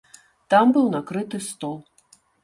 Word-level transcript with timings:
Там 0.53 0.71
быў 0.77 0.87
накрыты 0.95 1.41
стол. 1.49 1.75